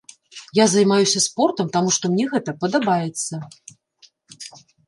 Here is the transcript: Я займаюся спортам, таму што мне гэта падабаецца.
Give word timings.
Я 0.59 0.65
займаюся 0.75 1.21
спортам, 1.25 1.69
таму 1.77 1.93
што 1.97 2.05
мне 2.13 2.25
гэта 2.33 2.57
падабаецца. 2.65 3.45